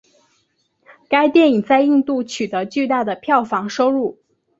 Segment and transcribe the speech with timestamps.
[1.07, 4.17] 该电影在印度取得巨大的票房收入。